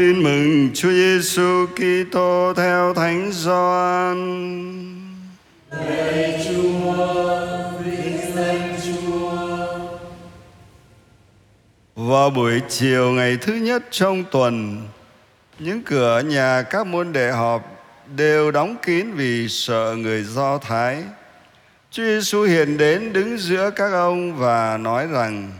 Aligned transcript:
Tin 0.00 0.22
mừng 0.22 0.70
Chúa 0.74 0.90
Giêsu 0.90 1.66
Kitô 1.66 2.54
theo 2.56 2.94
Thánh 2.94 3.32
Gioan. 3.32 4.18
Lạy 5.70 6.44
Chúa, 6.48 6.94
vinh 7.84 8.18
danh 8.34 8.76
Chúa. 8.84 9.68
Vào 11.96 12.30
buổi 12.30 12.60
chiều 12.68 13.10
ngày 13.10 13.38
thứ 13.40 13.52
nhất 13.52 13.82
trong 13.90 14.24
tuần, 14.30 14.86
những 15.58 15.82
cửa 15.82 16.20
nhà 16.20 16.62
các 16.62 16.86
môn 16.86 17.12
đệ 17.12 17.30
họp 17.30 17.62
đều 18.16 18.50
đóng 18.50 18.76
kín 18.82 19.12
vì 19.12 19.48
sợ 19.48 19.94
người 19.98 20.22
Do 20.22 20.58
Thái. 20.58 21.02
Chúa 21.90 22.02
Giêsu 22.02 22.42
hiện 22.42 22.78
đến 22.78 23.12
đứng 23.12 23.38
giữa 23.38 23.70
các 23.70 23.92
ông 23.92 24.36
và 24.36 24.76
nói 24.76 25.06
rằng: 25.06 25.52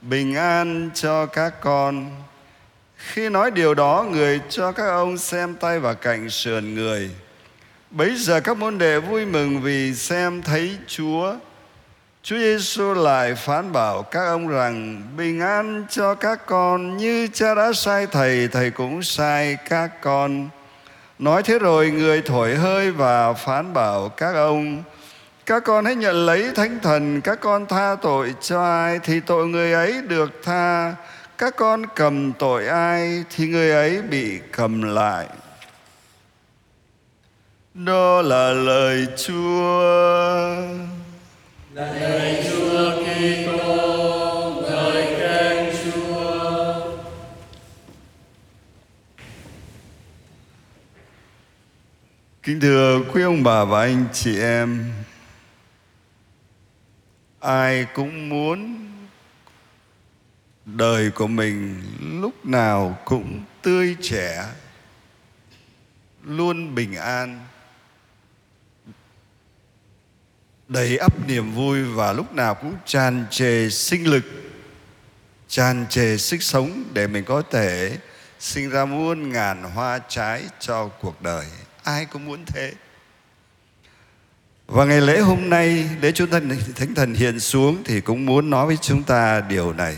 Bình 0.00 0.34
an 0.34 0.90
cho 0.94 1.26
các 1.26 1.60
con. 1.60 2.23
Khi 3.12 3.28
nói 3.28 3.50
điều 3.50 3.74
đó, 3.74 4.06
người 4.10 4.40
cho 4.48 4.72
các 4.72 4.86
ông 4.86 5.18
xem 5.18 5.54
tay 5.54 5.78
và 5.78 5.94
cạnh 5.94 6.30
sườn 6.30 6.74
người. 6.74 7.10
Bấy 7.90 8.16
giờ 8.16 8.40
các 8.40 8.56
môn 8.56 8.78
đệ 8.78 8.98
vui 8.98 9.26
mừng 9.26 9.60
vì 9.60 9.94
xem 9.94 10.42
thấy 10.42 10.76
Chúa. 10.86 11.34
Chúa 12.22 12.36
Giêsu 12.36 12.94
lại 12.94 13.34
phán 13.34 13.72
bảo 13.72 14.02
các 14.02 14.26
ông 14.26 14.48
rằng 14.48 15.02
bình 15.16 15.40
an 15.40 15.84
cho 15.90 16.14
các 16.14 16.46
con 16.46 16.96
như 16.96 17.28
cha 17.32 17.54
đã 17.54 17.72
sai 17.72 18.06
thầy, 18.06 18.48
thầy 18.48 18.70
cũng 18.70 19.02
sai 19.02 19.56
các 19.68 20.00
con. 20.00 20.48
Nói 21.18 21.42
thế 21.42 21.58
rồi 21.58 21.90
người 21.90 22.22
thổi 22.22 22.54
hơi 22.54 22.90
và 22.90 23.32
phán 23.32 23.72
bảo 23.72 24.08
các 24.08 24.34
ông 24.34 24.82
các 25.46 25.64
con 25.64 25.84
hãy 25.84 25.94
nhận 25.94 26.26
lấy 26.26 26.52
thánh 26.54 26.78
thần 26.82 27.20
các 27.20 27.40
con 27.40 27.66
tha 27.66 27.96
tội 28.02 28.34
cho 28.40 28.64
ai 28.64 28.98
thì 29.02 29.20
tội 29.20 29.48
người 29.48 29.72
ấy 29.72 30.02
được 30.08 30.30
tha 30.44 30.94
các 31.38 31.56
con 31.56 31.82
cầm 31.94 32.32
tội 32.38 32.66
ai 32.66 33.24
thì 33.30 33.46
người 33.46 33.70
ấy 33.70 34.02
bị 34.02 34.40
cầm 34.52 34.82
lại 34.82 35.26
đó 37.74 38.22
là 38.22 38.50
lời 38.52 39.06
chúa 39.16 39.84
Lạy 41.74 42.44
Chúa 42.50 42.90
Kitô, 43.02 44.62
ngợi 44.62 45.16
khen 45.18 45.74
Chúa. 45.84 46.74
kính 52.42 52.60
thưa 52.60 53.00
quý 53.12 53.22
ông 53.22 53.42
bà 53.42 53.64
và 53.64 53.80
anh 53.80 54.04
chị 54.12 54.38
em 54.40 54.92
ai 57.40 57.86
cũng 57.94 58.28
muốn 58.28 58.76
đời 60.64 61.10
của 61.10 61.26
mình 61.26 61.82
lúc 62.20 62.46
nào 62.46 62.98
cũng 63.04 63.44
tươi 63.62 63.96
trẻ, 64.02 64.44
luôn 66.24 66.74
bình 66.74 66.94
an, 66.94 67.46
đầy 70.68 70.98
ắp 70.98 71.28
niềm 71.28 71.54
vui 71.54 71.82
và 71.82 72.12
lúc 72.12 72.32
nào 72.32 72.54
cũng 72.54 72.74
tràn 72.84 73.24
trề 73.30 73.70
sinh 73.70 74.06
lực, 74.06 74.24
tràn 75.48 75.86
trề 75.88 76.16
sức 76.16 76.42
sống 76.42 76.84
để 76.92 77.06
mình 77.06 77.24
có 77.24 77.42
thể 77.50 77.98
sinh 78.38 78.70
ra 78.70 78.84
muôn 78.84 79.32
ngàn 79.32 79.62
hoa 79.62 80.00
trái 80.08 80.42
cho 80.60 80.88
cuộc 80.88 81.22
đời. 81.22 81.46
Ai 81.82 82.04
cũng 82.04 82.24
muốn 82.24 82.44
thế. 82.46 82.72
Và 84.66 84.84
ngày 84.84 85.00
lễ 85.00 85.20
hôm 85.20 85.50
nay 85.50 85.88
lễ 86.00 86.12
chúng 86.12 86.30
ta 86.30 86.40
thánh 86.76 86.94
thần 86.94 87.14
hiện 87.14 87.40
xuống 87.40 87.82
thì 87.84 88.00
cũng 88.00 88.26
muốn 88.26 88.50
nói 88.50 88.66
với 88.66 88.76
chúng 88.76 89.02
ta 89.02 89.40
điều 89.40 89.72
này 89.72 89.96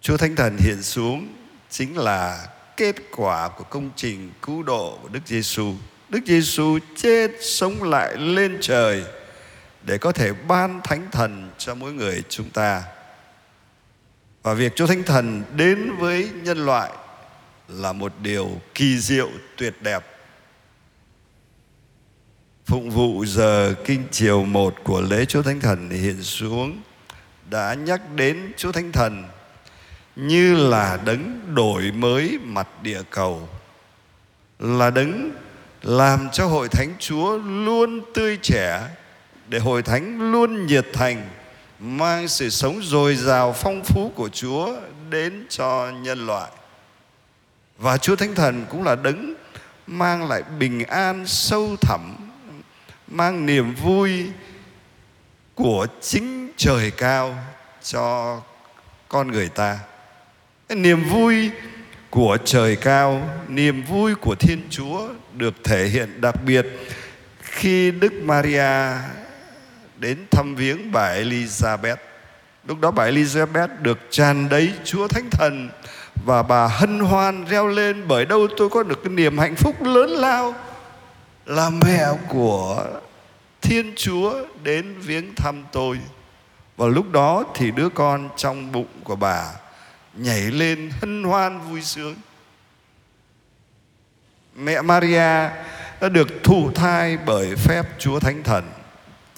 chúa 0.00 0.16
thánh 0.16 0.36
thần 0.36 0.56
hiện 0.56 0.82
xuống 0.82 1.28
chính 1.70 1.98
là 1.98 2.48
kết 2.76 2.96
quả 3.16 3.48
của 3.48 3.64
công 3.64 3.90
trình 3.96 4.30
cứu 4.42 4.62
độ 4.62 4.98
của 5.02 5.08
đức 5.08 5.20
giêsu. 5.26 5.74
Đức 6.08 6.20
giêsu 6.26 6.78
chết, 6.96 7.30
sống 7.40 7.82
lại, 7.82 8.16
lên 8.16 8.58
trời 8.60 9.04
để 9.82 9.98
có 9.98 10.12
thể 10.12 10.32
ban 10.32 10.80
thánh 10.84 11.08
thần 11.12 11.50
cho 11.58 11.74
mỗi 11.74 11.92
người 11.92 12.22
chúng 12.28 12.50
ta. 12.50 12.82
Và 14.42 14.54
việc 14.54 14.76
Chúa 14.76 14.86
Thánh 14.86 15.02
Thần 15.02 15.42
đến 15.56 15.96
với 15.98 16.30
nhân 16.42 16.66
loại 16.66 16.90
là 17.68 17.92
một 17.92 18.12
điều 18.22 18.60
kỳ 18.74 18.98
diệu 18.98 19.30
tuyệt 19.56 19.74
đẹp. 19.80 20.06
Phụng 22.66 22.90
vụ 22.90 23.24
giờ 23.24 23.74
kinh 23.84 24.02
chiều 24.10 24.44
một 24.44 24.74
của 24.84 25.00
lễ 25.00 25.24
Chúa 25.24 25.42
Thánh 25.42 25.60
Thần 25.60 25.90
hiện 25.90 26.22
xuống 26.22 26.82
đã 27.50 27.74
nhắc 27.74 28.00
đến 28.14 28.52
Chúa 28.56 28.72
Thánh 28.72 28.92
Thần 28.92 29.24
như 30.20 30.68
là 30.68 30.98
đấng 31.04 31.54
đổi 31.54 31.92
mới 31.92 32.38
mặt 32.42 32.68
địa 32.82 33.02
cầu 33.10 33.48
là 34.58 34.90
đấng 34.90 35.30
làm 35.82 36.28
cho 36.32 36.46
hội 36.46 36.68
thánh 36.68 36.94
Chúa 36.98 37.38
luôn 37.38 38.00
tươi 38.14 38.38
trẻ 38.42 38.80
để 39.48 39.58
hội 39.58 39.82
thánh 39.82 40.32
luôn 40.32 40.66
nhiệt 40.66 40.86
thành 40.92 41.28
mang 41.78 42.28
sự 42.28 42.50
sống 42.50 42.80
dồi 42.82 43.16
dào 43.16 43.52
phong 43.52 43.84
phú 43.84 44.12
của 44.14 44.28
Chúa 44.28 44.76
đến 45.10 45.46
cho 45.48 45.90
nhân 46.02 46.26
loại. 46.26 46.50
Và 47.78 47.98
Chúa 47.98 48.16
Thánh 48.16 48.34
Thần 48.34 48.66
cũng 48.70 48.84
là 48.84 48.94
đấng 48.94 49.34
mang 49.86 50.28
lại 50.28 50.42
bình 50.58 50.84
an 50.84 51.26
sâu 51.26 51.76
thẳm, 51.80 52.16
mang 53.06 53.46
niềm 53.46 53.74
vui 53.74 54.30
của 55.54 55.86
chính 56.00 56.52
trời 56.56 56.90
cao 56.90 57.36
cho 57.82 58.36
con 59.08 59.32
người 59.32 59.48
ta. 59.48 59.78
Niềm 60.76 61.04
vui 61.04 61.50
của 62.10 62.38
trời 62.44 62.76
cao, 62.76 63.28
niềm 63.48 63.82
vui 63.82 64.14
của 64.14 64.34
Thiên 64.34 64.62
Chúa 64.70 65.08
được 65.32 65.54
thể 65.64 65.86
hiện 65.86 66.20
đặc 66.20 66.34
biệt 66.46 66.66
khi 67.40 67.90
Đức 67.90 68.12
Maria 68.12 68.92
đến 69.98 70.18
thăm 70.30 70.54
viếng 70.54 70.92
bà 70.92 71.14
Elizabeth. 71.14 71.96
Lúc 72.64 72.80
đó 72.80 72.90
bà 72.90 73.10
Elizabeth 73.10 73.68
được 73.82 73.98
tràn 74.10 74.48
đầy 74.48 74.72
Chúa 74.84 75.08
Thánh 75.08 75.30
Thần 75.30 75.68
và 76.26 76.42
bà 76.42 76.66
hân 76.66 77.00
hoan 77.00 77.44
reo 77.44 77.66
lên 77.66 78.08
bởi 78.08 78.24
đâu 78.24 78.48
tôi 78.56 78.68
có 78.68 78.82
được 78.82 79.04
cái 79.04 79.12
niềm 79.12 79.38
hạnh 79.38 79.56
phúc 79.56 79.82
lớn 79.82 80.10
lao 80.10 80.54
là 81.46 81.70
mẹ 81.70 82.06
của 82.28 82.86
Thiên 83.62 83.92
Chúa 83.96 84.34
đến 84.62 84.94
viếng 84.98 85.34
thăm 85.34 85.64
tôi. 85.72 85.98
Và 86.76 86.86
lúc 86.86 87.12
đó 87.12 87.44
thì 87.54 87.70
đứa 87.70 87.88
con 87.88 88.28
trong 88.36 88.72
bụng 88.72 88.88
của 89.04 89.16
bà 89.16 89.44
nhảy 90.22 90.40
lên 90.40 90.90
hân 91.00 91.22
hoan 91.22 91.60
vui 91.60 91.82
sướng. 91.82 92.16
Mẹ 94.56 94.82
Maria 94.82 95.50
đã 96.00 96.08
được 96.12 96.28
thụ 96.44 96.70
thai 96.70 97.16
bởi 97.16 97.56
phép 97.56 97.86
Chúa 97.98 98.20
Thánh 98.20 98.42
Thần 98.42 98.64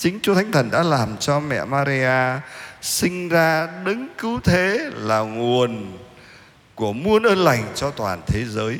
Chính 0.03 0.21
Chúa 0.23 0.35
Thánh 0.35 0.53
Thần 0.53 0.71
đã 0.71 0.83
làm 0.83 1.17
cho 1.17 1.41
mẹ 1.41 1.65
Maria 1.65 2.41
sinh 2.81 3.29
ra 3.29 3.69
đứng 3.85 4.09
cứu 4.19 4.41
thế 4.41 4.91
là 4.95 5.21
nguồn 5.21 5.99
của 6.75 6.93
muôn 6.93 7.23
ơn 7.23 7.39
lành 7.39 7.73
cho 7.75 7.91
toàn 7.91 8.23
thế 8.27 8.45
giới 8.45 8.79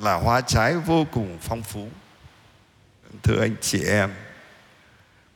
là 0.00 0.14
hoa 0.14 0.40
trái 0.40 0.74
vô 0.74 1.06
cùng 1.12 1.38
phong 1.40 1.62
phú. 1.62 1.88
Thưa 3.22 3.40
anh 3.40 3.56
chị 3.60 3.84
em, 3.84 4.10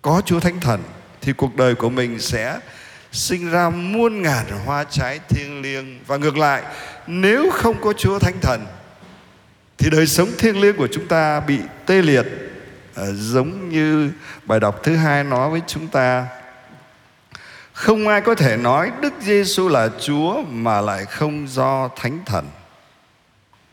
có 0.02 0.22
Chúa 0.26 0.41
Thánh 0.41 0.60
Thần 0.60 0.82
thì 1.20 1.32
cuộc 1.32 1.56
đời 1.56 1.75
của 1.75 1.91
mình 1.91 2.20
sẽ 2.20 2.58
sinh 3.12 3.50
ra 3.50 3.71
muôn 3.71 4.22
ngàn 4.22 4.47
hoa 4.65 4.84
trái 4.84 5.21
thiêng 5.28 5.62
liêng 5.62 5.98
và 6.06 6.16
ngược 6.16 6.37
lại 6.37 6.62
nếu 7.06 7.50
không 7.50 7.81
có 7.81 7.93
Chúa 7.93 8.19
Thánh 8.19 8.41
Thần 8.41 8.66
thì 9.78 9.91
đời 9.91 10.06
sống 10.06 10.28
thiêng 10.38 10.60
liêng 10.60 10.76
của 10.76 10.88
chúng 10.93 11.09
ta 11.09 11.41
bị 11.41 11.59
tê 11.87 12.03
liệt 12.03 12.26
à, 12.94 13.04
giống 13.12 13.69
như 13.69 14.10
bài 14.44 14.60
đọc 14.60 14.81
thứ 14.82 14.97
hai 14.97 15.25
nói 15.25 15.50
với 15.50 15.60
chúng 15.66 15.88
ta 15.88 16.26
không 17.81 18.09
ai 18.09 18.20
có 18.20 18.34
thể 18.34 18.56
nói 18.56 18.93
Đức 19.00 19.12
Giêsu 19.20 19.69
là 19.69 19.88
Chúa 20.00 20.43
mà 20.43 20.81
lại 20.81 21.04
không 21.04 21.49
do 21.49 21.88
Thánh 21.97 22.25
Thần. 22.26 22.47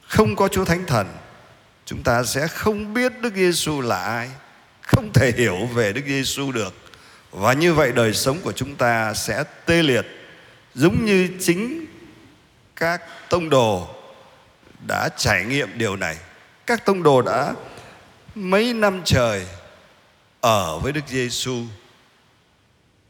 Không 0.08 0.36
có 0.36 0.48
Chúa 0.48 0.66
Thánh 0.66 0.86
Thần, 0.86 1.08
chúng 1.86 2.04
ta 2.04 2.24
sẽ 2.24 2.48
không 2.48 2.94
biết 2.94 3.14
Đức 3.22 3.34
Giêsu 3.36 3.82
là 3.82 4.04
ai, 4.04 4.30
không 4.82 5.14
thể 5.14 5.32
hiểu 5.38 5.66
về 5.74 5.94
Đức 5.94 6.02
Giêsu 6.08 6.52
được. 6.52 6.74
Và 7.32 7.54
như 7.54 7.74
vậy 7.74 7.92
đời 7.92 8.14
sống 8.14 8.38
của 8.42 8.52
chúng 8.52 8.76
ta 8.76 9.14
sẽ 9.14 9.44
tê 9.66 9.84
liệt, 9.84 10.06
giống 10.76 11.06
như 11.06 11.30
chính 11.40 11.86
các 12.76 13.02
tông 13.30 13.50
đồ 13.50 13.88
đã 14.88 15.10
trải 15.18 15.46
nghiệm 15.46 15.78
điều 15.78 15.96
này. 15.96 16.18
Các 16.66 16.86
tông 16.86 17.04
đồ 17.04 17.22
đã 17.22 17.54
mấy 18.36 18.74
năm 18.74 19.02
trời 19.06 19.46
ở 20.42 20.80
với 20.80 20.92
Đức 20.92 21.08
Giêsu 21.08 21.64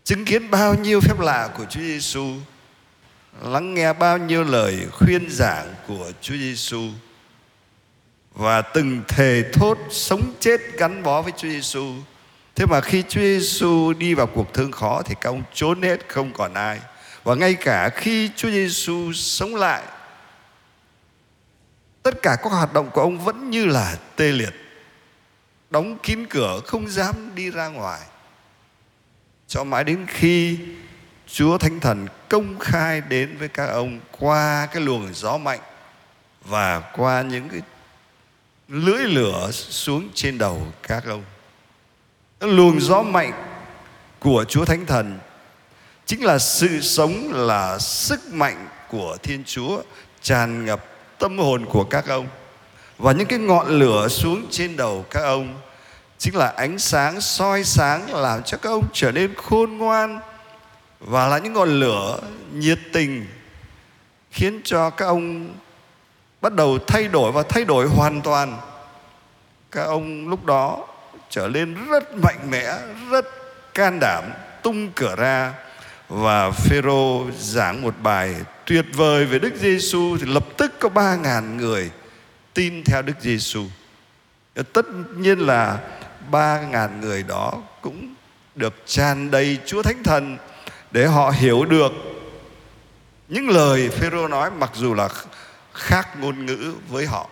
chứng 0.04 0.26
kiến 0.26 0.52
bao 0.52 0.74
nhiêu 0.74 1.02
phép 1.02 1.20
lạ 1.20 1.50
của 1.58 1.66
Chúa 1.70 1.82
Giêsu 1.82 2.34
lắng 3.42 3.74
nghe 3.74 3.94
bao 3.94 4.18
nhiêu 4.18 4.44
lời 4.44 4.88
khuyên 4.92 5.30
giảng 5.30 5.76
của 5.88 6.12
Chúa 6.22 6.36
Giêsu 6.36 6.90
và 8.34 8.62
từng 8.62 9.02
thề 9.08 9.44
thốt 9.54 9.78
sống 9.92 10.34
chết 10.40 10.62
gắn 10.78 11.04
bó 11.04 11.22
với 11.22 11.32
Chúa 11.38 11.48
Giêsu. 11.48 11.94
Thế 12.58 12.66
mà 12.66 12.82
khi 12.82 13.04
Chúa 13.10 13.22
Giêsu 13.22 13.94
đi 13.94 14.14
vào 14.14 14.28
cuộc 14.28 14.54
thương 14.54 14.72
khó 14.72 15.02
thì 15.06 15.16
các 15.22 15.30
ông 15.30 15.44
trốn 15.54 15.82
hết, 15.82 15.98
không 16.08 16.34
còn 16.34 16.54
ai. 16.54 16.80
Và 17.24 17.36
ngay 17.36 17.54
cả 17.54 17.90
khi 17.90 18.30
Chúa 18.36 18.50
Giêsu 18.50 19.14
sống 19.14 19.56
lại, 19.56 19.84
tất 22.04 22.22
cả 22.22 22.38
các 22.44 22.52
hoạt 22.52 22.74
động 22.74 22.90
của 22.94 23.02
ông 23.02 23.20
vẫn 23.20 23.50
như 23.50 23.66
là 23.66 23.96
tê 24.16 24.32
liệt 24.32 24.54
đóng 25.70 25.98
kín 26.04 26.26
cửa, 26.26 26.62
không 26.66 26.90
dám 26.90 27.36
đi 27.36 27.52
ra 27.52 27.68
ngoài 27.68 28.02
cho 29.48 29.64
mãi 29.64 29.84
đến 29.84 30.06
khi 30.08 30.58
Chúa 31.28 31.58
Thánh 31.58 31.80
Thần 31.80 32.08
công 32.30 32.60
khai 32.60 33.02
đến 33.02 33.38
với 33.38 33.48
các 33.48 33.66
ông 33.66 34.00
qua 34.20 34.68
cái 34.74 34.82
luồng 34.82 35.14
gió 35.14 35.38
mạnh 35.38 35.60
và 36.46 36.80
qua 36.80 37.22
những 37.22 37.50
cái 37.50 37.62
lưỡi 38.68 39.04
lửa 39.04 39.52
xuống 39.52 40.10
trên 40.14 40.38
đầu 40.38 40.68
các 40.84 41.04
ông. 41.06 41.24
Luồng 42.40 42.80
gió 42.80 43.02
mạnh 43.02 43.34
của 44.20 44.46
Chúa 44.48 44.66
Thánh 44.66 44.86
Thần 44.86 45.20
chính 46.06 46.24
là 46.24 46.40
sự 46.40 46.82
sống 46.82 47.32
là 47.34 47.78
sức 47.80 48.34
mạnh 48.34 48.68
của 48.90 49.18
Thiên 49.24 49.44
Chúa 49.46 49.82
tràn 50.22 50.66
ngập 50.66 50.86
tâm 51.20 51.38
hồn 51.38 51.66
của 51.66 51.84
các 51.84 52.08
ông. 52.08 52.28
Và 52.98 53.12
những 53.12 53.28
cái 53.28 53.40
ngọn 53.40 53.68
lửa 53.68 54.08
xuống 54.08 54.46
trên 54.50 54.78
đầu 54.78 55.06
các 55.10 55.22
ông 55.22 55.62
chính 56.18 56.36
là 56.36 56.48
ánh 56.48 56.80
sáng 56.80 57.22
soi 57.22 57.64
sáng 57.64 58.14
làm 58.14 58.44
cho 58.44 58.58
các 58.58 58.70
ông 58.70 58.84
trở 58.94 59.12
nên 59.12 59.36
khôn 59.36 59.78
ngoan 59.78 60.20
và 61.00 61.28
là 61.28 61.38
những 61.38 61.54
ngọn 61.54 61.80
lửa 61.80 62.20
nhiệt 62.54 62.80
tình 62.94 63.26
khiến 64.32 64.62
cho 64.64 64.90
các 64.90 65.06
ông 65.06 65.50
bắt 66.42 66.54
đầu 66.54 66.78
thay 66.88 67.08
đổi 67.08 67.32
và 67.32 67.44
thay 67.44 67.66
đổi 67.66 67.88
hoàn 67.88 68.22
toàn. 68.22 68.58
Các 69.72 69.84
ông 69.84 70.30
lúc 70.30 70.46
đó 70.46 70.88
trở 71.30 71.48
nên 71.48 71.88
rất 71.90 72.14
mạnh 72.14 72.52
mẽ, 72.52 72.74
rất 73.10 73.26
can 73.74 74.00
đảm, 74.00 74.24
tung 74.64 74.92
cửa 74.96 75.16
ra 75.16 75.54
và 76.10 76.52
Phêrô 76.52 77.26
giảng 77.40 77.82
một 77.82 77.96
bài 78.04 78.36
tuyệt 78.66 78.86
vời 78.94 79.26
về 79.26 79.40
Đức 79.40 79.56
Giêsu 79.56 80.18
thì 80.18 80.26
lập 80.26 80.46
tức 80.58 80.74
có 80.80 80.90
ba 80.90 81.16
ngàn 81.16 81.58
người 81.58 81.92
tin 82.54 82.84
theo 82.84 83.02
Đức 83.02 83.14
Giêsu. 83.22 83.66
Tất 84.74 84.86
nhiên 85.18 85.40
là 85.40 85.80
ba 86.32 86.62
ngàn 86.62 87.02
người 87.02 87.24
đó 87.24 87.54
cũng 87.82 88.16
được 88.56 88.74
tràn 88.86 89.32
đầy 89.32 89.58
Chúa 89.66 89.82
Thánh 89.82 90.04
Thần 90.04 90.38
để 90.92 91.06
họ 91.06 91.32
hiểu 91.32 91.66
được 91.66 91.92
những 93.28 93.50
lời 93.50 93.90
Phêrô 93.90 94.28
nói, 94.28 94.52
mặc 94.52 94.72
dù 94.76 94.94
là 94.94 95.10
khác 95.74 96.08
ngôn 96.20 96.46
ngữ 96.46 96.74
với 96.90 97.06
họ. 97.06 97.30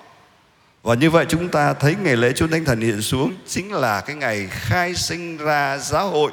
Và 0.85 0.95
như 0.95 1.09
vậy 1.09 1.25
chúng 1.29 1.49
ta 1.49 1.73
thấy 1.73 1.95
ngày 2.03 2.15
lễ 2.15 2.33
Chúa 2.33 2.47
Thánh 2.47 2.65
Thần 2.65 2.81
hiện 2.81 3.01
xuống 3.01 3.33
chính 3.47 3.73
là 3.73 4.01
cái 4.01 4.15
ngày 4.15 4.47
khai 4.51 4.95
sinh 4.95 5.37
ra 5.37 5.77
giáo 5.77 6.09
hội 6.09 6.31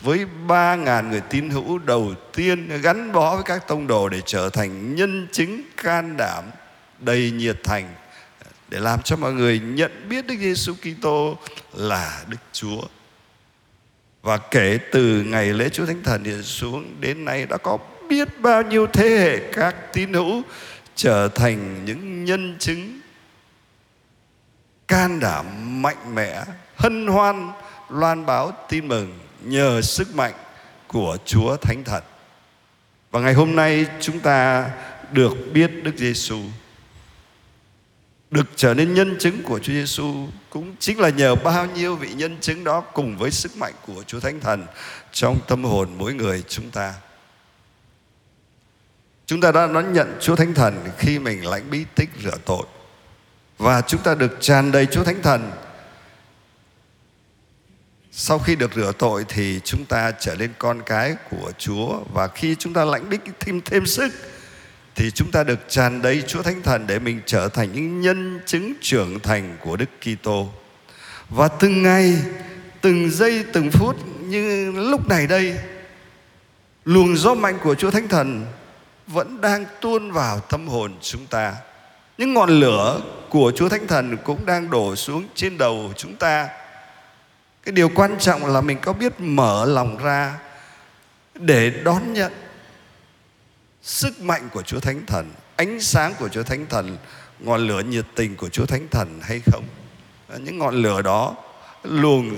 với 0.00 0.26
ba 0.46 0.74
ngàn 0.74 1.10
người 1.10 1.20
tín 1.20 1.50
hữu 1.50 1.78
đầu 1.78 2.14
tiên 2.34 2.80
gắn 2.82 3.12
bó 3.12 3.34
với 3.34 3.44
các 3.44 3.68
tông 3.68 3.86
đồ 3.86 4.08
để 4.08 4.20
trở 4.26 4.50
thành 4.50 4.94
nhân 4.94 5.28
chứng 5.32 5.62
can 5.76 6.16
đảm, 6.16 6.44
đầy 6.98 7.30
nhiệt 7.30 7.56
thành, 7.64 7.94
để 8.68 8.80
làm 8.80 9.02
cho 9.02 9.16
mọi 9.16 9.32
người 9.32 9.58
nhận 9.58 10.08
biết 10.08 10.26
Đức 10.26 10.34
Giêsu 10.40 10.74
Kitô 10.74 11.38
là 11.74 12.22
Đức 12.28 12.40
Chúa. 12.52 12.82
Và 14.22 14.38
kể 14.38 14.78
từ 14.92 15.22
ngày 15.22 15.52
lễ 15.52 15.68
Chúa 15.68 15.86
Thánh 15.86 16.02
Thần 16.02 16.24
hiện 16.24 16.42
xuống 16.42 16.96
đến 17.00 17.24
nay 17.24 17.46
đã 17.46 17.56
có 17.56 17.78
biết 18.08 18.28
bao 18.40 18.62
nhiêu 18.62 18.86
thế 18.86 19.08
hệ 19.08 19.52
các 19.52 19.92
tín 19.92 20.12
hữu 20.12 20.42
trở 20.94 21.28
thành 21.28 21.84
những 21.84 22.24
nhân 22.24 22.56
chứng 22.58 23.01
can 24.92 25.20
đảm 25.20 25.46
mạnh 25.82 26.14
mẽ, 26.14 26.44
hân 26.76 27.06
hoan, 27.06 27.52
loan 27.88 28.26
báo 28.26 28.52
tin 28.68 28.88
mừng 28.88 29.18
nhờ 29.40 29.82
sức 29.82 30.14
mạnh 30.14 30.34
của 30.86 31.16
Chúa 31.24 31.56
Thánh 31.56 31.84
Thần. 31.84 32.02
Và 33.10 33.20
ngày 33.20 33.34
hôm 33.34 33.56
nay 33.56 33.86
chúng 34.00 34.20
ta 34.20 34.70
được 35.12 35.34
biết 35.52 35.70
Đức 35.82 35.92
Giêsu 35.96 36.38
được 38.30 38.46
trở 38.56 38.74
nên 38.74 38.94
nhân 38.94 39.16
chứng 39.18 39.42
của 39.42 39.58
Chúa 39.58 39.72
Giêsu 39.72 40.26
cũng 40.50 40.74
chính 40.78 41.00
là 41.00 41.08
nhờ 41.08 41.34
bao 41.34 41.66
nhiêu 41.66 41.96
vị 41.96 42.12
nhân 42.12 42.36
chứng 42.40 42.64
đó 42.64 42.80
cùng 42.80 43.18
với 43.18 43.30
sức 43.30 43.56
mạnh 43.56 43.74
của 43.86 44.02
Chúa 44.02 44.20
Thánh 44.20 44.40
Thần 44.40 44.66
trong 45.12 45.38
tâm 45.48 45.64
hồn 45.64 45.88
mỗi 45.98 46.14
người 46.14 46.42
chúng 46.48 46.70
ta. 46.70 46.94
Chúng 49.26 49.40
ta 49.40 49.52
đã 49.52 49.66
đón 49.66 49.92
nhận 49.92 50.18
Chúa 50.20 50.36
Thánh 50.36 50.54
Thần 50.54 50.84
khi 50.98 51.18
mình 51.18 51.46
lãnh 51.46 51.70
bí 51.70 51.84
tích 51.94 52.10
rửa 52.22 52.36
tội 52.44 52.66
và 53.62 53.80
chúng 53.80 54.02
ta 54.02 54.14
được 54.14 54.36
tràn 54.40 54.72
đầy 54.72 54.86
Chúa 54.86 55.04
Thánh 55.04 55.22
Thần 55.22 55.50
sau 58.12 58.38
khi 58.38 58.56
được 58.56 58.74
rửa 58.74 58.92
tội 58.98 59.24
thì 59.28 59.60
chúng 59.64 59.84
ta 59.84 60.12
trở 60.20 60.34
nên 60.34 60.52
con 60.58 60.82
cái 60.86 61.14
của 61.30 61.52
Chúa 61.58 62.00
và 62.12 62.28
khi 62.28 62.56
chúng 62.58 62.72
ta 62.72 62.84
lãnh 62.84 63.10
đích 63.10 63.20
thêm 63.40 63.60
thêm 63.64 63.86
sức 63.86 64.12
thì 64.94 65.10
chúng 65.10 65.30
ta 65.30 65.44
được 65.44 65.58
tràn 65.68 66.02
đầy 66.02 66.22
Chúa 66.26 66.42
Thánh 66.42 66.62
Thần 66.62 66.86
để 66.86 66.98
mình 66.98 67.20
trở 67.26 67.48
thành 67.48 67.72
những 67.72 68.00
nhân 68.00 68.40
chứng 68.46 68.72
trưởng 68.80 69.20
thành 69.20 69.56
của 69.60 69.76
Đức 69.76 69.90
Kitô. 70.00 70.48
Và 71.28 71.48
từng 71.48 71.82
ngày, 71.82 72.18
từng 72.80 73.10
giây, 73.10 73.44
từng 73.52 73.70
phút 73.70 73.96
như 74.20 74.72
lúc 74.72 75.08
này 75.08 75.26
đây, 75.26 75.54
luồng 76.84 77.16
gió 77.16 77.34
mạnh 77.34 77.58
của 77.62 77.74
Chúa 77.74 77.90
Thánh 77.90 78.08
Thần 78.08 78.46
vẫn 79.06 79.40
đang 79.40 79.64
tuôn 79.80 80.12
vào 80.12 80.40
tâm 80.40 80.68
hồn 80.68 80.92
chúng 81.00 81.26
ta. 81.26 81.54
Những 82.18 82.34
ngọn 82.34 82.60
lửa 82.60 83.00
của 83.28 83.52
Chúa 83.56 83.68
Thánh 83.68 83.86
Thần 83.86 84.16
cũng 84.24 84.46
đang 84.46 84.70
đổ 84.70 84.96
xuống 84.96 85.24
trên 85.34 85.58
đầu 85.58 85.92
chúng 85.96 86.16
ta. 86.16 86.48
Cái 87.64 87.72
điều 87.72 87.88
quan 87.88 88.18
trọng 88.18 88.46
là 88.46 88.60
mình 88.60 88.78
có 88.82 88.92
biết 88.92 89.12
mở 89.18 89.64
lòng 89.64 89.96
ra 89.96 90.38
để 91.34 91.70
đón 91.70 92.12
nhận 92.12 92.32
sức 93.82 94.20
mạnh 94.20 94.48
của 94.52 94.62
Chúa 94.62 94.80
Thánh 94.80 95.06
Thần, 95.06 95.30
ánh 95.56 95.80
sáng 95.80 96.14
của 96.18 96.28
Chúa 96.28 96.42
Thánh 96.42 96.66
Thần, 96.66 96.96
ngọn 97.40 97.66
lửa 97.66 97.80
nhiệt 97.80 98.04
tình 98.14 98.36
của 98.36 98.48
Chúa 98.48 98.66
Thánh 98.66 98.88
Thần 98.88 99.20
hay 99.22 99.40
không? 99.52 99.64
Những 100.38 100.58
ngọn 100.58 100.74
lửa 100.74 101.02
đó, 101.02 101.34
luồng 101.82 102.30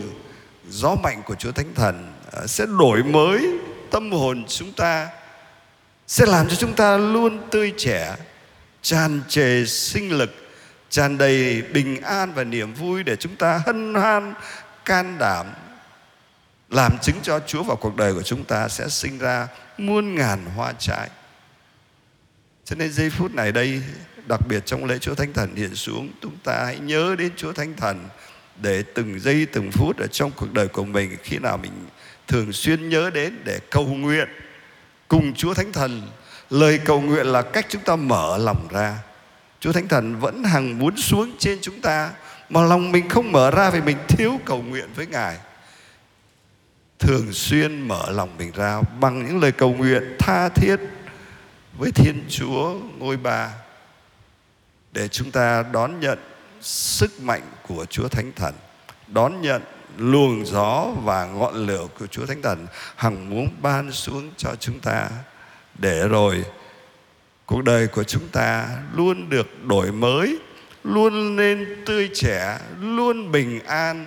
gió 0.69 0.95
mạnh 1.03 1.23
của 1.27 1.35
Chúa 1.35 1.53
Thánh 1.53 1.75
Thần 1.75 2.13
à, 2.33 2.47
sẽ 2.47 2.67
đổi 2.79 3.03
mới 3.03 3.49
tâm 3.91 4.13
hồn 4.13 4.45
chúng 4.49 4.73
ta, 4.73 5.09
sẽ 6.07 6.27
làm 6.27 6.49
cho 6.49 6.57
chúng 6.57 6.73
ta 6.73 6.97
luôn 6.97 7.39
tươi 7.51 7.73
trẻ, 7.77 8.17
tràn 8.85 9.21
trề 9.29 9.65
sinh 9.67 10.13
lực, 10.13 10.31
tràn 10.91 11.19
đầy 11.19 11.63
bình 11.63 12.01
an 12.01 12.33
và 12.35 12.45
niềm 12.45 12.75
vui 12.75 13.03
để 13.03 13.17
chúng 13.17 13.37
ta 13.37 13.63
hân 13.67 13.95
hoan, 13.95 14.35
can 14.85 15.19
đảm 15.19 15.47
làm 16.71 16.99
chứng 16.99 17.17
cho 17.23 17.41
Chúa 17.47 17.63
vào 17.63 17.77
cuộc 17.77 17.97
đời 17.97 18.15
của 18.15 18.23
chúng 18.23 18.45
ta 18.45 18.69
sẽ 18.69 18.89
sinh 18.89 19.19
ra 19.19 19.49
muôn 19.79 20.15
ngàn 20.15 20.45
hoa 20.57 20.73
trái. 20.79 21.09
Cho 22.65 22.77
nên 22.77 22.93
giây 22.93 23.11
phút 23.11 23.35
này 23.35 23.53
đây 23.53 23.83
Đặc 24.27 24.41
biệt 24.49 24.67
trong 24.67 24.85
lễ 24.85 24.99
Chúa 24.99 25.15
Thánh 25.15 25.33
Thần 25.33 25.55
hiện 25.55 25.75
xuống 25.75 26.09
Chúng 26.23 26.37
ta 26.45 26.65
hãy 26.65 26.79
nhớ 26.79 27.17
đến 27.19 27.33
Chúa 27.37 27.53
Thánh 27.53 27.75
Thần 27.77 28.09
Để 28.63 28.83
từng 28.95 29.21
giây 29.21 29.47
từng 29.53 29.71
phút 29.73 29.99
Ở 29.99 30.07
trong 30.07 30.31
cuộc 30.37 30.53
đời 30.53 30.69
của 30.69 30.85
mình 30.85 31.17
Khi 31.23 31.39
nào 31.39 31.57
mình 31.57 31.73
thường 32.29 32.53
xuyên 32.53 32.89
nhớ 32.89 33.11
đến 33.15 33.37
Để 33.45 33.59
cầu 33.71 33.87
nguyện 33.87 34.29
cùng 35.09 35.35
Chúa 35.35 35.55
Thánh 35.55 35.73
Thần 35.73 36.03
Lời 36.55 36.81
cầu 36.85 37.01
nguyện 37.01 37.27
là 37.27 37.43
cách 37.43 37.67
chúng 37.69 37.83
ta 37.83 37.97
mở 37.97 38.39
lòng 38.39 38.69
ra. 38.71 38.99
Chúa 39.61 39.73
Thánh 39.73 39.89
Thần 39.89 40.21
vẫn 40.21 40.45
hằng 40.45 40.79
muốn 40.79 40.97
xuống 40.97 41.33
trên 41.39 41.59
chúng 41.63 41.81
ta 41.81 42.11
Mà 42.49 42.63
lòng 42.63 42.93
mình 42.93 43.09
không 43.09 43.33
mở 43.33 43.51
ra 43.51 43.71
Vì 43.71 43.81
mình 43.81 43.97
thiếu 44.09 44.41
cầu 44.45 44.63
nguyện 44.63 44.89
với 44.95 45.07
Ngài. 45.07 45.39
Thường 46.99 47.33
xuyên 47.33 47.89
mở 47.89 48.11
lòng 48.11 48.37
mình 48.39 48.53
ra 48.55 48.81
Bằng 49.01 49.27
những 49.27 49.41
lời 49.41 49.53
cầu 49.53 49.75
nguyện 49.75 50.17
tha 50.19 50.49
thiết 50.49 50.77
với 51.79 51.91
Thiên 51.93 52.25
Chúa 52.29 52.75
ngôi 52.99 53.17
ba 53.17 53.51
để 54.93 55.09
chúng 55.09 55.31
ta 55.31 55.65
đón 55.73 56.01
nhận 56.01 56.19
sức 56.61 57.21
mạnh 57.21 57.43
của 57.69 57.85
Chúa 57.85 58.09
Thánh 58.09 58.33
Thần, 58.37 58.55
đón 59.07 59.43
nhận 59.43 59.63
luồng 59.97 60.47
gió 60.47 60.87
và 61.05 61.25
ngọn 61.25 61.55
lửa 61.67 61.87
của 61.99 62.07
Chúa 62.07 62.27
Thánh 62.27 62.43
Thần 62.43 62.67
hằng 62.97 63.31
muốn 63.31 63.49
ban 63.63 63.93
xuống 63.93 64.31
cho 64.37 64.55
chúng 64.61 64.81
ta 64.81 65.09
để 65.79 66.09
rồi 66.09 66.45
cuộc 67.47 67.63
đời 67.63 67.87
của 67.87 68.05
chúng 68.05 68.29
ta 68.29 68.69
luôn 68.97 69.31
được 69.31 69.65
đổi 69.65 69.93
mới, 69.93 70.39
luôn 70.85 71.37
nên 71.37 71.83
tươi 71.87 72.11
trẻ, 72.15 72.59
luôn 72.81 73.33
bình 73.33 73.61
an, 73.67 74.07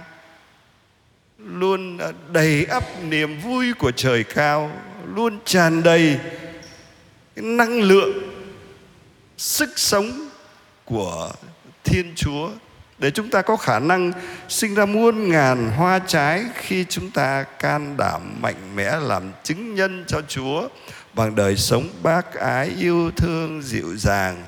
luôn 1.37 1.97
à, 1.97 2.07
đầy 2.31 2.65
ắp 2.65 2.83
niềm 3.03 3.39
vui 3.39 3.73
của 3.73 3.91
trời 3.91 4.23
cao, 4.23 4.71
luôn 5.15 5.39
tràn 5.45 5.83
đầy 5.83 6.19
năng 7.35 7.81
lượng 7.81 8.13
sức 9.37 9.69
sống 9.75 10.29
của 10.85 11.31
thiên 11.83 12.13
chúa 12.15 12.49
để 12.99 13.11
chúng 13.11 13.29
ta 13.29 13.41
có 13.41 13.55
khả 13.55 13.79
năng 13.79 14.11
sinh 14.49 14.75
ra 14.75 14.85
muôn 14.85 15.29
ngàn 15.29 15.71
hoa 15.71 15.99
trái 15.99 16.45
khi 16.55 16.85
chúng 16.89 17.11
ta 17.11 17.43
can 17.43 17.97
đảm 17.97 18.41
mạnh 18.41 18.75
mẽ 18.75 18.99
làm 19.01 19.31
chứng 19.43 19.75
nhân 19.75 20.03
cho 20.07 20.21
chúa 20.27 20.67
bằng 21.17 21.35
đời 21.35 21.57
sống 21.57 21.89
bác 22.03 22.33
ái 22.33 22.71
yêu 22.79 23.11
thương 23.17 23.61
dịu 23.61 23.97
dàng, 23.97 24.45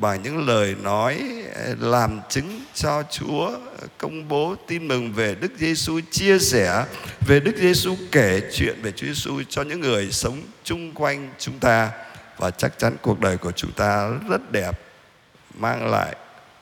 bằng 0.00 0.22
những 0.22 0.46
lời 0.46 0.76
nói 0.82 1.22
ờ, 1.54 1.74
làm 1.80 2.20
chứng 2.28 2.60
cho 2.74 3.02
Chúa, 3.10 3.50
công 3.98 4.28
bố 4.28 4.54
tin 4.66 4.88
mừng 4.88 5.12
về 5.12 5.34
Đức 5.34 5.52
Giêsu 5.58 6.00
chia 6.10 6.38
sẻ, 6.38 6.84
về 7.26 7.40
Đức 7.40 7.56
Giêsu 7.56 7.96
kể 8.12 8.40
chuyện 8.52 8.82
về 8.82 8.92
Chúa 8.92 9.06
Giêsu 9.06 9.42
cho 9.48 9.62
những 9.62 9.80
người 9.80 10.12
sống 10.12 10.42
chung 10.64 10.92
quanh 10.92 11.30
chúng 11.38 11.58
ta 11.58 11.90
và 12.36 12.50
chắc 12.50 12.78
chắn 12.78 12.96
cuộc 13.02 13.20
đời 13.20 13.36
của 13.36 13.52
chúng 13.52 13.72
ta 13.72 14.10
rất 14.28 14.52
đẹp, 14.52 14.80
mang 15.54 15.90
lại 15.90 16.16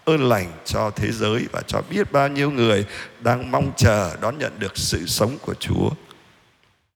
ơn 0.05 0.29
lành 0.29 0.53
cho 0.65 0.91
thế 0.97 1.13
giới 1.13 1.47
và 1.53 1.63
cho 1.67 1.83
biết 1.91 2.13
bao 2.13 2.29
nhiêu 2.29 2.51
người 2.51 2.87
đang 3.21 3.51
mong 3.51 3.73
chờ 3.77 4.17
đón 4.21 4.39
nhận 4.39 4.53
được 4.59 4.79
sự 4.79 5.07
sống 5.07 5.39
của 5.43 5.55
Chúa. 5.55 5.91